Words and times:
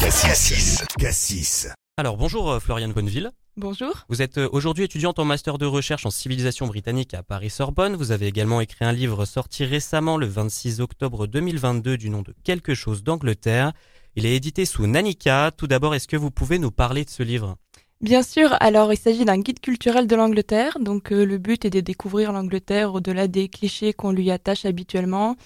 Cassis. 0.00 0.82
Cassis. 0.98 1.68
Alors 1.96 2.16
bonjour 2.16 2.50
euh, 2.50 2.58
Floriane 2.58 2.92
Bonneville. 2.92 3.30
Bonjour. 3.56 4.04
Vous 4.08 4.22
êtes 4.22 4.38
euh, 4.38 4.48
aujourd'hui 4.52 4.84
étudiante 4.84 5.18
en 5.18 5.24
master 5.24 5.58
de 5.58 5.66
recherche 5.66 6.04
en 6.04 6.10
civilisation 6.10 6.66
britannique 6.66 7.14
à 7.14 7.22
Paris-Sorbonne. 7.22 7.94
Vous 7.94 8.10
avez 8.10 8.26
également 8.26 8.60
écrit 8.60 8.84
un 8.84 8.92
livre 8.92 9.24
sorti 9.24 9.64
récemment 9.64 10.16
le 10.16 10.26
26 10.26 10.80
octobre 10.80 11.26
2022 11.26 11.96
du 11.96 12.10
nom 12.10 12.22
de 12.22 12.34
Quelque 12.42 12.74
chose 12.74 13.04
d'Angleterre. 13.04 13.72
Il 14.16 14.26
est 14.26 14.34
édité 14.34 14.64
sous 14.64 14.86
Nanica. 14.86 15.50
Tout 15.56 15.66
d'abord, 15.66 15.94
est-ce 15.94 16.08
que 16.08 16.16
vous 16.16 16.30
pouvez 16.30 16.58
nous 16.58 16.72
parler 16.72 17.04
de 17.04 17.10
ce 17.10 17.22
livre? 17.22 17.56
Bien 18.00 18.22
sûr, 18.22 18.56
alors 18.60 18.92
il 18.92 18.98
s'agit 18.98 19.24
d'un 19.24 19.38
guide 19.38 19.60
culturel 19.60 20.06
de 20.06 20.16
l'Angleterre, 20.16 20.78
donc 20.80 21.12
euh, 21.12 21.24
le 21.24 21.38
but 21.38 21.64
est 21.64 21.70
de 21.70 21.80
découvrir 21.80 22.32
l'Angleterre 22.32 22.94
au-delà 22.94 23.28
des 23.28 23.48
clichés 23.48 23.92
qu'on 23.92 24.10
lui 24.10 24.30
attache 24.30 24.64
habituellement, 24.64 25.36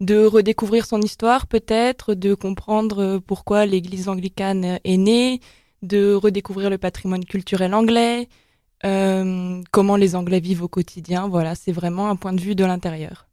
de 0.00 0.24
redécouvrir 0.24 0.86
son 0.86 1.00
histoire 1.00 1.46
peut-être, 1.46 2.14
de 2.14 2.34
comprendre 2.34 3.02
euh, 3.02 3.20
pourquoi 3.20 3.66
l'Église 3.66 4.08
anglicane 4.08 4.78
est 4.84 4.96
née, 4.96 5.40
de 5.82 6.14
redécouvrir 6.14 6.70
le 6.70 6.78
patrimoine 6.78 7.24
culturel 7.24 7.74
anglais, 7.74 8.28
euh, 8.84 9.62
comment 9.70 9.96
les 9.96 10.14
Anglais 10.14 10.40
vivent 10.40 10.62
au 10.62 10.68
quotidien. 10.68 11.28
Voilà, 11.28 11.54
c'est 11.54 11.72
vraiment 11.72 12.08
un 12.08 12.16
point 12.16 12.32
de 12.32 12.40
vue 12.40 12.54
de 12.54 12.64
l'intérieur. 12.64 13.27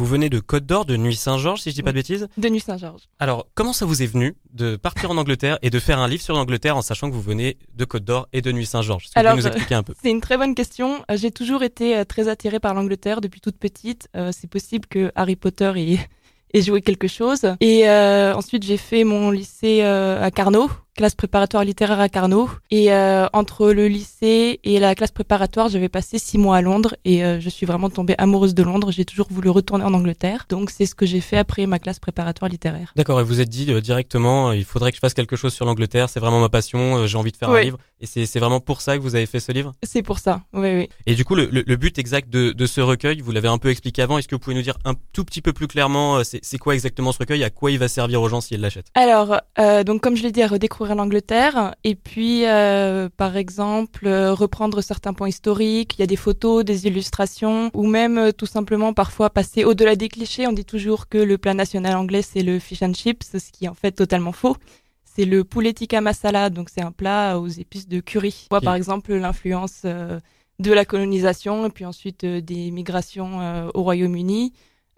Vous 0.00 0.06
venez 0.06 0.30
de 0.30 0.40
Côte 0.40 0.64
d'Or, 0.64 0.86
de 0.86 0.96
Nuit 0.96 1.14
Saint-Georges, 1.14 1.60
si 1.60 1.68
je 1.68 1.74
dis 1.74 1.82
pas 1.82 1.90
de 1.90 1.96
bêtises. 1.96 2.26
De 2.38 2.48
Nuit 2.48 2.60
Saint-Georges. 2.60 3.02
Alors, 3.18 3.46
comment 3.54 3.74
ça 3.74 3.84
vous 3.84 4.02
est 4.02 4.06
venu 4.06 4.34
de 4.54 4.76
partir 4.76 5.10
en 5.10 5.18
Angleterre 5.18 5.58
et 5.60 5.68
de 5.68 5.78
faire 5.78 5.98
un 5.98 6.08
livre 6.08 6.22
sur 6.22 6.34
l'Angleterre 6.34 6.74
en 6.78 6.80
sachant 6.80 7.10
que 7.10 7.14
vous 7.14 7.20
venez 7.20 7.58
de 7.74 7.84
Côte 7.84 8.04
d'Or 8.04 8.26
et 8.32 8.40
de 8.40 8.50
Nuit 8.50 8.64
Saint-Georges 8.64 9.04
Est-ce 9.04 9.12
que 9.12 9.18
Alors, 9.18 9.32
vous 9.34 9.40
pouvez 9.40 9.50
nous 9.50 9.56
expliquer 9.56 9.74
un 9.74 9.82
peu? 9.82 9.92
C'est 10.02 10.08
une 10.10 10.22
très 10.22 10.38
bonne 10.38 10.54
question. 10.54 11.04
Euh, 11.10 11.18
J'ai 11.18 11.30
toujours 11.30 11.62
été 11.62 11.98
euh, 11.98 12.04
très 12.04 12.28
attirée 12.28 12.60
par 12.60 12.72
l'Angleterre 12.72 13.20
depuis 13.20 13.42
toute 13.42 13.58
petite. 13.58 14.08
Euh, 14.16 14.30
c'est 14.32 14.48
possible 14.48 14.86
que 14.88 15.12
Harry 15.16 15.36
Potter 15.36 15.70
ait, 15.76 15.98
ait 16.54 16.62
joué 16.62 16.80
quelque 16.80 17.06
chose. 17.06 17.42
Et 17.60 17.86
euh, 17.86 18.32
ensuite, 18.34 18.62
j'ai 18.62 18.78
fait 18.78 19.04
mon 19.04 19.30
lycée 19.30 19.80
euh, 19.82 20.24
à 20.24 20.30
Carnot, 20.30 20.70
classe 20.96 21.14
préparatoire 21.14 21.64
littéraire 21.64 22.00
à 22.00 22.08
Carnot. 22.08 22.48
Et 22.70 22.92
euh, 22.92 23.26
entre 23.32 23.70
le 23.70 23.88
lycée 23.88 24.60
et 24.64 24.78
la 24.78 24.94
classe 24.94 25.10
préparatoire, 25.10 25.68
j'avais 25.68 25.88
passé 25.88 26.18
six 26.18 26.38
mois 26.38 26.56
à 26.56 26.62
Londres 26.62 26.94
et 27.04 27.24
euh, 27.24 27.40
je 27.40 27.48
suis 27.48 27.66
vraiment 27.66 27.90
tombée 27.90 28.14
amoureuse 28.18 28.54
de 28.54 28.62
Londres. 28.62 28.90
J'ai 28.90 29.04
toujours 29.04 29.28
voulu 29.30 29.48
retourner 29.50 29.84
en 29.84 29.94
Angleterre. 29.94 30.46
Donc 30.48 30.70
c'est 30.70 30.86
ce 30.86 30.94
que 30.94 31.06
j'ai 31.06 31.20
fait 31.20 31.38
après 31.38 31.66
ma 31.66 31.78
classe 31.78 31.98
préparatoire 31.98 32.50
littéraire. 32.50 32.92
D'accord, 32.96 33.20
et 33.20 33.24
vous 33.24 33.40
êtes 33.40 33.48
dit 33.48 33.72
euh, 33.72 33.80
directement, 33.80 34.52
il 34.52 34.64
faudrait 34.64 34.90
que 34.90 34.96
je 34.96 35.00
fasse 35.00 35.14
quelque 35.14 35.36
chose 35.36 35.54
sur 35.54 35.64
l'Angleterre, 35.64 36.08
c'est 36.08 36.20
vraiment 36.20 36.40
ma 36.40 36.48
passion, 36.48 37.06
j'ai 37.06 37.16
envie 37.16 37.32
de 37.32 37.36
faire 37.36 37.50
un 37.50 37.60
livre. 37.60 37.78
Et 38.02 38.06
c'est 38.06 38.38
vraiment 38.38 38.60
pour 38.60 38.80
ça 38.80 38.96
que 38.96 39.02
vous 39.02 39.14
avez 39.14 39.26
fait 39.26 39.40
ce 39.40 39.52
livre? 39.52 39.72
C'est 39.82 40.02
pour 40.02 40.18
ça. 40.18 40.42
Oui, 40.54 40.74
oui. 40.74 40.88
Et 41.06 41.14
du 41.14 41.24
coup, 41.24 41.34
le, 41.34 41.46
le- 41.52 41.64
le 41.66 41.76
but 41.76 41.98
exact 41.98 42.30
de, 42.30 42.52
de 42.52 42.66
ce 42.66 42.80
recueil, 42.80 43.20
vous 43.20 43.30
l'avez 43.30 43.48
un 43.48 43.58
peu 43.58 43.68
expliqué 43.68 44.00
avant, 44.00 44.16
est-ce 44.16 44.26
que 44.26 44.34
vous 44.34 44.38
pouvez 44.38 44.56
nous 44.56 44.62
dire 44.62 44.78
un 44.86 44.94
tout 45.12 45.24
petit 45.24 45.42
peu 45.42 45.52
plus 45.52 45.66
clairement, 45.66 46.22
c'est 46.24 46.58
quoi 46.58 46.74
exactement 46.74 47.12
ce 47.12 47.18
recueil, 47.18 47.44
à 47.44 47.50
quoi 47.50 47.70
il 47.70 47.78
va 47.78 47.88
servir 47.88 48.22
aux 48.22 48.28
gens 48.28 48.40
s'ils 48.40 48.60
l'achètent? 48.60 48.88
Alors, 48.94 49.40
donc 49.84 50.00
comme 50.00 50.16
je 50.16 50.22
l'ai 50.22 50.32
dit, 50.32 50.42
à 50.42 50.46
redécouvrir 50.46 50.79
l'Angleterre, 50.88 51.74
et 51.84 51.94
puis 51.94 52.46
euh, 52.46 53.08
par 53.16 53.36
exemple 53.36 54.06
euh, 54.06 54.34
reprendre 54.34 54.80
certains 54.80 55.12
points 55.12 55.28
historiques. 55.28 55.96
Il 55.98 56.00
y 56.00 56.02
a 56.02 56.06
des 56.06 56.16
photos, 56.16 56.64
des 56.64 56.86
illustrations, 56.86 57.70
ou 57.74 57.86
même 57.86 58.18
euh, 58.18 58.32
tout 58.32 58.46
simplement 58.46 58.92
parfois 58.92 59.30
passer 59.30 59.64
au-delà 59.64 59.96
des 59.96 60.08
clichés. 60.08 60.46
On 60.46 60.52
dit 60.52 60.64
toujours 60.64 61.08
que 61.08 61.18
le 61.18 61.38
plat 61.38 61.54
national 61.54 61.96
anglais 61.96 62.22
c'est 62.22 62.42
le 62.42 62.58
fish 62.58 62.82
and 62.82 62.94
chips, 62.94 63.26
ce 63.32 63.52
qui 63.52 63.66
est 63.66 63.68
en 63.68 63.74
fait 63.74 63.92
totalement 63.92 64.32
faux. 64.32 64.56
C'est 65.04 65.24
le 65.24 65.44
poulet 65.44 65.72
tikka 65.72 66.00
masala, 66.00 66.50
donc 66.50 66.68
c'est 66.70 66.82
un 66.82 66.92
plat 66.92 67.38
aux 67.38 67.48
épices 67.48 67.88
de 67.88 68.00
curry. 68.00 68.46
On 68.50 68.54
voit 68.54 68.60
par 68.60 68.74
exemple 68.74 69.14
l'influence 69.14 69.82
euh, 69.84 70.18
de 70.58 70.72
la 70.72 70.84
colonisation 70.84 71.66
et 71.66 71.70
puis 71.70 71.84
ensuite 71.84 72.24
euh, 72.24 72.40
des 72.40 72.70
migrations 72.70 73.70
au 73.74 73.82
Royaume-Uni 73.82 74.52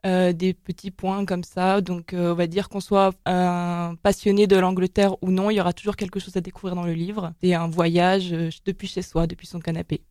euh, 0.07 0.33
des 0.33 0.55
petits 0.55 0.91
points 0.91 1.25
comme 1.25 1.45
ça. 1.45 1.81
Donc, 1.81 2.13
euh, 2.13 2.33
on 2.33 2.35
va 2.35 2.47
dire 2.47 2.69
qu'on 2.69 2.81
soit 2.81 3.13
un 3.27 3.95
passionné 4.03 4.47
de 4.47 4.57
l'Angleterre 4.57 5.15
ou 5.23 5.31
non, 5.31 5.51
il 5.51 5.55
y 5.55 5.61
aura 5.61 5.73
toujours 5.73 5.97
quelque 5.97 6.21
chose 6.21 6.37
à 6.37 6.41
découvrir 6.41 6.75
dans 6.75 6.85
le 6.85 6.95
livre. 6.95 7.33
C'est 7.43 7.55
un 7.55 7.69
voyage 7.69 8.33
euh, 8.33 8.51
depuis 8.67 8.89
chez 8.89 9.03
soi, 9.03 9.27
depuis 9.27 9.47
son 9.47 9.61
canapé. 9.61 10.03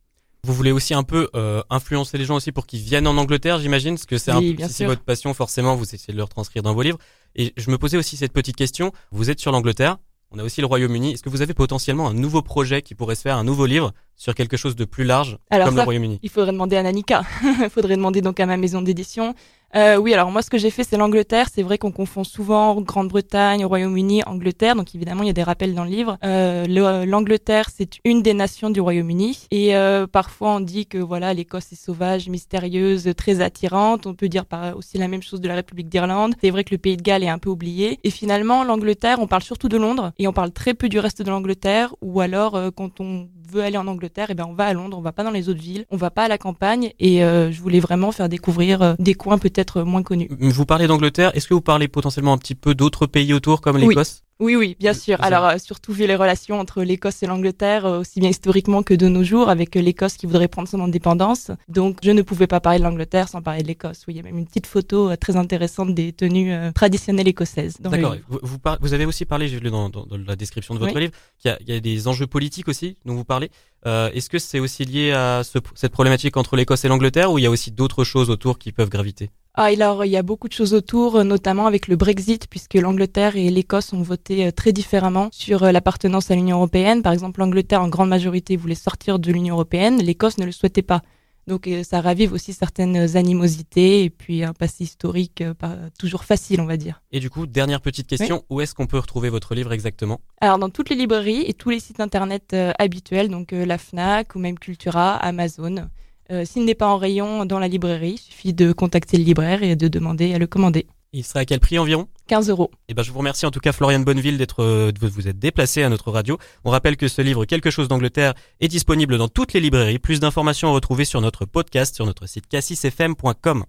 Vous 0.44 0.54
voulez 0.54 0.72
aussi 0.72 0.92
un 0.92 1.04
peu 1.04 1.28
euh, 1.36 1.62
influencer 1.70 2.18
les 2.18 2.24
gens 2.24 2.34
aussi 2.34 2.50
pour 2.50 2.66
qu'ils 2.66 2.80
viennent 2.80 3.06
en 3.06 3.16
Angleterre, 3.16 3.60
j'imagine, 3.60 3.94
parce 3.94 4.06
que 4.06 4.18
c'est 4.18 4.32
Oui, 4.32 4.56
un 4.60 4.66
si 4.66 4.74
c'est 4.74 4.86
votre 4.86 5.04
passion, 5.04 5.32
forcément, 5.34 5.76
vous 5.76 5.84
essayez 5.84 6.12
de 6.12 6.18
le 6.18 6.24
retranscrire 6.24 6.64
dans 6.64 6.74
vos 6.74 6.82
livres. 6.82 6.98
Et 7.36 7.52
je 7.56 7.70
me 7.70 7.78
posais 7.78 7.96
aussi 7.96 8.16
cette 8.16 8.32
petite 8.32 8.56
question, 8.56 8.90
vous 9.12 9.30
êtes 9.30 9.38
sur 9.38 9.52
l'Angleterre, 9.52 9.98
on 10.32 10.38
a 10.38 10.42
aussi 10.42 10.60
le 10.60 10.66
Royaume-Uni, 10.66 11.12
est-ce 11.12 11.22
que 11.22 11.28
vous 11.28 11.42
avez 11.42 11.52
potentiellement 11.54 12.08
un 12.08 12.14
nouveau 12.14 12.40
projet 12.42 12.80
qui 12.80 12.94
pourrait 12.94 13.14
se 13.14 13.20
faire, 13.20 13.36
un 13.36 13.44
nouveau 13.44 13.66
livre 13.66 13.92
sur 14.16 14.34
quelque 14.34 14.56
chose 14.56 14.74
de 14.74 14.84
plus 14.84 15.04
large, 15.04 15.38
Alors 15.50 15.66
comme 15.66 15.76
ça, 15.76 15.82
le 15.82 15.84
Royaume-Uni? 15.84 16.18
Il 16.22 16.30
faudrait 16.30 16.52
demander 16.52 16.76
à 16.76 16.82
Nanika. 16.82 17.22
Il 17.62 17.70
faudrait 17.70 17.96
demander 17.96 18.22
donc 18.22 18.40
à 18.40 18.46
ma 18.46 18.56
maison 18.56 18.80
d'édition. 18.82 19.34
Euh, 19.74 19.96
oui, 19.96 20.12
alors 20.12 20.30
moi, 20.30 20.42
ce 20.42 20.50
que 20.50 20.58
j'ai 20.58 20.68
fait, 20.70 20.84
c'est 20.84 20.98
l'Angleterre. 20.98 21.46
C'est 21.52 21.62
vrai 21.62 21.78
qu'on 21.78 21.92
confond 21.92 22.24
souvent 22.24 22.78
Grande-Bretagne, 22.80 23.64
Royaume-Uni, 23.64 24.22
Angleterre. 24.26 24.74
Donc 24.76 24.94
évidemment, 24.94 25.22
il 25.22 25.28
y 25.28 25.30
a 25.30 25.34
des 25.34 25.42
rappels 25.42 25.74
dans 25.74 25.84
le 25.84 25.90
livre. 25.90 26.18
Euh, 26.24 26.66
le- 26.66 27.06
L'Angleterre, 27.06 27.68
c'est 27.74 27.98
une 28.04 28.22
des 28.22 28.34
nations 28.34 28.68
du 28.68 28.80
Royaume-Uni. 28.82 29.46
Et 29.50 29.74
euh, 29.74 30.06
parfois, 30.06 30.50
on 30.56 30.60
dit 30.60 30.86
que 30.86 30.98
voilà, 30.98 31.32
l'Écosse 31.32 31.72
est 31.72 31.82
sauvage, 31.82 32.28
mystérieuse, 32.28 33.10
très 33.16 33.40
attirante. 33.40 34.06
On 34.06 34.14
peut 34.14 34.28
dire 34.28 34.44
par- 34.44 34.76
aussi 34.76 34.98
la 34.98 35.08
même 35.08 35.22
chose 35.22 35.40
de 35.40 35.48
la 35.48 35.54
République 35.54 35.88
d'Irlande. 35.88 36.34
C'est 36.42 36.50
vrai 36.50 36.64
que 36.64 36.74
le 36.74 36.78
Pays 36.78 36.98
de 36.98 37.02
Galles 37.02 37.22
est 37.24 37.28
un 37.30 37.38
peu 37.38 37.48
oublié. 37.48 37.98
Et 38.04 38.10
finalement, 38.10 38.64
l'Angleterre, 38.64 39.18
on 39.20 39.26
parle 39.26 39.42
surtout 39.42 39.68
de 39.70 39.78
Londres 39.78 40.12
et 40.18 40.28
on 40.28 40.32
parle 40.34 40.50
très 40.52 40.74
peu 40.74 40.90
du 40.90 40.98
reste 40.98 41.22
de 41.22 41.30
l'Angleterre. 41.30 41.94
Ou 42.02 42.20
alors, 42.20 42.56
euh, 42.56 42.70
quand 42.70 43.00
on 43.00 43.28
veut 43.50 43.62
aller 43.62 43.76
en 43.76 43.86
Angleterre, 43.86 44.28
eh 44.30 44.34
ben 44.34 44.46
on 44.48 44.54
va 44.54 44.64
à 44.64 44.72
Londres, 44.72 44.96
on 44.98 45.02
va 45.02 45.12
pas 45.12 45.24
dans 45.24 45.30
les 45.30 45.50
autres 45.50 45.60
villes, 45.60 45.84
on 45.90 45.96
va 45.98 46.10
pas 46.10 46.24
à 46.24 46.28
la 46.28 46.38
campagne. 46.38 46.92
Et 47.00 47.22
euh, 47.22 47.50
je 47.52 47.60
voulais 47.60 47.80
vraiment 47.80 48.10
faire 48.10 48.28
découvrir 48.30 48.80
euh, 48.82 48.94
des 48.98 49.12
coins 49.14 49.36
peut-être 49.38 49.61
moins. 49.84 50.02
Vous 50.40 50.66
parlez 50.66 50.86
d'Angleterre, 50.86 51.30
est-ce 51.34 51.48
que 51.48 51.54
vous 51.54 51.60
parlez 51.60 51.88
potentiellement 51.88 52.32
un 52.32 52.38
petit 52.38 52.54
peu 52.54 52.74
d'autres 52.74 53.06
pays 53.06 53.32
autour, 53.34 53.60
comme 53.60 53.76
l'Écosse? 53.76 54.22
Oui, 54.40 54.56
oui, 54.56 54.76
bien 54.80 54.92
sûr. 54.92 55.18
Alors, 55.22 55.44
euh, 55.44 55.58
surtout 55.58 55.92
vu 55.92 56.06
les 56.06 56.16
relations 56.16 56.58
entre 56.58 56.82
l'Écosse 56.82 57.22
et 57.22 57.26
l'Angleterre, 57.26 57.86
euh, 57.86 58.00
aussi 58.00 58.18
bien 58.18 58.30
historiquement 58.30 58.82
que 58.82 58.94
de 58.94 59.06
nos 59.06 59.22
jours, 59.22 59.48
avec 59.48 59.76
euh, 59.76 59.80
l'Écosse 59.80 60.14
qui 60.14 60.26
voudrait 60.26 60.48
prendre 60.48 60.68
son 60.68 60.80
indépendance. 60.80 61.52
Donc, 61.68 61.98
je 62.02 62.10
ne 62.10 62.22
pouvais 62.22 62.48
pas 62.48 62.58
parler 62.58 62.78
de 62.80 62.84
l'Angleterre 62.84 63.28
sans 63.28 63.40
parler 63.40 63.62
de 63.62 63.68
l'Écosse. 63.68 64.02
Oui, 64.08 64.14
il 64.14 64.16
y 64.16 64.20
a 64.20 64.22
même 64.24 64.38
une 64.38 64.46
petite 64.46 64.66
photo 64.66 65.10
euh, 65.10 65.16
très 65.16 65.36
intéressante 65.36 65.94
des 65.94 66.12
tenues 66.12 66.52
traditionnelles 66.74 67.28
écossaises. 67.28 67.76
D'accord. 67.78 68.16
Vous, 68.28 68.40
vous, 68.42 68.58
par- 68.58 68.78
vous 68.80 68.94
avez 68.94 69.04
aussi 69.06 69.24
parlé, 69.26 69.46
j'ai 69.46 69.58
vu 69.60 69.70
dans, 69.70 69.88
dans, 69.90 70.06
dans 70.06 70.18
la 70.18 70.34
description 70.34 70.74
de 70.74 70.80
votre 70.80 70.94
Oui. 70.96 71.02
livre, 71.02 71.12
qu'il 71.38 71.50
y 71.50 71.54
a, 71.54 71.58
il 71.60 71.72
y 71.72 71.76
a 71.76 71.80
des 71.80 72.08
enjeux 72.08 72.26
politiques 72.26 72.68
aussi 72.68 72.96
dont 73.04 73.14
vous 73.14 73.24
parlez. 73.24 73.50
Est-ce 73.84 74.30
que 74.30 74.38
c'est 74.38 74.60
aussi 74.60 74.84
lié 74.84 75.10
à 75.10 75.42
ce- 75.44 75.58
cette 75.74 75.90
problématique 75.92 76.36
entre 76.36 76.54
l'Écosse 76.56 76.84
et 76.84 76.88
l'Angleterre 76.88 77.32
ou 77.32 77.38
il 77.38 77.42
y 77.42 77.46
a 77.46 77.50
aussi 77.50 77.72
d'autres 77.72 78.04
choses 78.04 78.30
autour 78.30 78.58
qui 78.58 78.70
peuvent 78.70 78.88
graviter? 78.88 79.30
Ah, 79.54 79.64
alors, 79.64 80.04
il 80.06 80.10
y 80.10 80.16
a 80.16 80.22
beaucoup 80.22 80.48
de 80.48 80.52
choses 80.54 80.72
autour, 80.72 81.24
notamment 81.24 81.66
avec 81.66 81.86
le 81.88 81.96
Brexit, 81.96 82.46
puisque 82.48 82.74
l'Angleterre 82.74 83.36
et 83.36 83.50
l'Écosse 83.50 83.92
ont 83.92 84.00
voté 84.00 84.21
euh, 84.30 84.50
très 84.50 84.72
différemment 84.72 85.28
sur 85.32 85.62
euh, 85.62 85.72
l'appartenance 85.72 86.30
à 86.30 86.34
l'Union 86.34 86.56
européenne. 86.56 87.02
Par 87.02 87.12
exemple, 87.12 87.40
l'Angleterre, 87.40 87.82
en 87.82 87.88
grande 87.88 88.08
majorité, 88.08 88.56
voulait 88.56 88.74
sortir 88.74 89.18
de 89.18 89.32
l'Union 89.32 89.54
européenne. 89.54 90.02
L'Écosse 90.02 90.38
ne 90.38 90.44
le 90.44 90.52
souhaitait 90.52 90.82
pas. 90.82 91.02
Donc, 91.48 91.66
euh, 91.66 91.82
ça 91.82 92.00
ravive 92.00 92.32
aussi 92.32 92.52
certaines 92.52 93.16
animosités 93.16 94.04
et 94.04 94.10
puis 94.10 94.44
un 94.44 94.52
passé 94.52 94.84
historique 94.84 95.42
pas 95.58 95.76
toujours 95.98 96.24
facile, 96.24 96.60
on 96.60 96.66
va 96.66 96.76
dire. 96.76 97.02
Et 97.10 97.18
du 97.18 97.30
coup, 97.30 97.46
dernière 97.46 97.80
petite 97.80 98.06
question, 98.06 98.44
où 98.48 98.60
est-ce 98.60 98.74
qu'on 98.74 98.86
peut 98.86 98.98
retrouver 98.98 99.28
votre 99.28 99.54
livre 99.54 99.72
exactement? 99.72 100.20
Alors, 100.40 100.58
dans 100.58 100.70
toutes 100.70 100.88
les 100.88 100.96
librairies 100.96 101.44
et 101.46 101.52
tous 101.52 101.70
les 101.70 101.80
sites 101.80 101.98
internet 101.98 102.52
euh, 102.52 102.72
habituels, 102.78 103.28
donc 103.28 103.52
euh, 103.52 103.66
la 103.66 103.78
Fnac 103.78 104.36
ou 104.36 104.38
même 104.38 104.58
Cultura, 104.58 105.16
Amazon. 105.16 105.88
Euh, 106.30 106.44
S'il 106.44 106.64
n'est 106.64 106.76
pas 106.76 106.86
en 106.86 106.96
rayon 106.96 107.44
dans 107.44 107.58
la 107.58 107.66
librairie, 107.66 108.12
il 108.12 108.18
suffit 108.18 108.54
de 108.54 108.72
contacter 108.72 109.18
le 109.18 109.24
libraire 109.24 109.64
et 109.64 109.74
de 109.74 109.88
demander 109.88 110.32
à 110.34 110.38
le 110.38 110.46
commander. 110.46 110.86
Il 111.12 111.24
serait 111.24 111.40
à 111.40 111.44
quel 111.44 111.60
prix 111.60 111.78
environ? 111.78 112.06
15 112.32 112.48
euros. 112.48 112.70
Eh 112.88 112.94
ben, 112.94 113.02
je 113.02 113.12
vous 113.12 113.18
remercie 113.18 113.44
en 113.44 113.50
tout 113.50 113.60
cas 113.60 113.72
Floriane 113.72 114.04
Bonneville 114.04 114.38
d'être 114.38 114.62
euh, 114.62 114.90
de 114.90 115.06
vous 115.06 115.28
être 115.28 115.38
déplacé 115.38 115.82
à 115.82 115.90
notre 115.90 116.10
radio. 116.10 116.38
On 116.64 116.70
rappelle 116.70 116.96
que 116.96 117.06
ce 117.06 117.20
livre 117.20 117.44
Quelque 117.44 117.70
chose 117.70 117.88
d'Angleterre 117.88 118.32
est 118.58 118.68
disponible 118.68 119.18
dans 119.18 119.28
toutes 119.28 119.52
les 119.52 119.60
librairies. 119.60 119.98
Plus 119.98 120.18
d'informations 120.18 120.68
à 120.68 120.72
retrouver 120.72 121.04
sur 121.04 121.20
notre 121.20 121.44
podcast 121.44 121.94
sur 121.94 122.06
notre 122.06 122.26
site 122.26 122.46
cassisfm.com. 122.46 123.64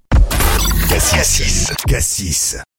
Cassis. 0.90 1.74
Cassis. 1.86 2.64